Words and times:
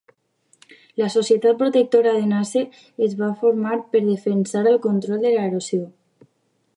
La 1.01 1.09
societat 1.15 1.59
protectora 1.59 2.13
de 2.15 2.23
Naze 2.31 2.63
es 3.09 3.13
va 3.21 3.29
formar 3.43 3.77
per 3.93 4.03
defensar 4.09 4.67
el 4.73 4.81
control 4.87 5.25
de 5.27 5.35
l'erosió. 5.39 5.87